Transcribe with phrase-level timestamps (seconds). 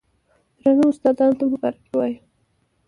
[0.61, 2.19] درنو استادانو ته مبارکي وايو،